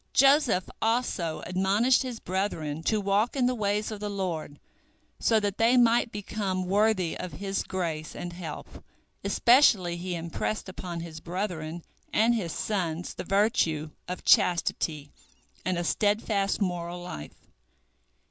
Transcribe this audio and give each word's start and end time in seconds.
Joseph 0.13 0.67
also 0.81 1.43
admonished 1.45 2.01
his 2.01 2.19
brethren 2.19 2.81
to 2.85 2.99
walk 2.99 3.35
in 3.35 3.45
the 3.45 3.53
ways 3.53 3.91
of 3.91 3.99
the 3.99 4.09
Lord, 4.09 4.59
so 5.19 5.39
that 5.39 5.59
they 5.59 5.77
might 5.77 6.11
become 6.11 6.65
worthy 6.65 7.15
of 7.15 7.33
His 7.33 7.61
grace 7.61 8.15
and 8.15 8.33
help. 8.33 8.83
Especially 9.23 9.97
he 9.97 10.15
impressed 10.15 10.67
upon 10.67 11.01
his 11.01 11.19
brethren 11.19 11.83
and 12.11 12.33
his 12.33 12.51
sons 12.51 13.13
the 13.13 13.23
virtue 13.23 13.91
of 14.07 14.25
chastity 14.25 15.11
and 15.63 15.77
a 15.77 15.83
steadfast 15.83 16.59
moral 16.59 16.99
life. 16.99 17.51